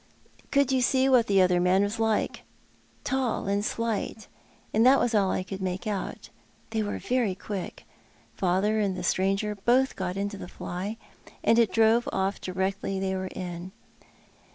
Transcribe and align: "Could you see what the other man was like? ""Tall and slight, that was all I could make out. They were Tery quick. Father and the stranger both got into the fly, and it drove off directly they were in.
"Could 0.51 0.71
you 0.71 0.81
see 0.81 1.07
what 1.07 1.27
the 1.27 1.43
other 1.43 1.59
man 1.59 1.83
was 1.83 1.99
like? 1.99 2.41
""Tall 3.03 3.47
and 3.47 3.63
slight, 3.63 4.27
that 4.73 4.99
was 4.99 5.13
all 5.13 5.29
I 5.29 5.43
could 5.43 5.61
make 5.61 5.85
out. 5.85 6.29
They 6.71 6.81
were 6.81 6.97
Tery 6.99 7.37
quick. 7.37 7.85
Father 8.33 8.79
and 8.79 8.95
the 8.97 9.03
stranger 9.03 9.53
both 9.53 9.95
got 9.95 10.17
into 10.17 10.37
the 10.39 10.47
fly, 10.47 10.97
and 11.43 11.59
it 11.59 11.71
drove 11.71 12.09
off 12.11 12.41
directly 12.41 12.99
they 12.99 13.13
were 13.13 13.27
in. 13.27 13.73